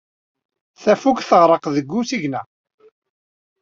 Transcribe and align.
Tafukt 0.83 1.27
teɣreq 1.29 1.63
deg 1.75 1.91
usigna. 1.99 2.41